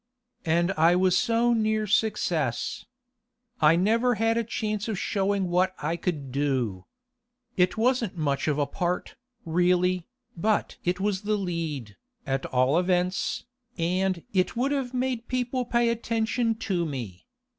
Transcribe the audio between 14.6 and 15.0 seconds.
have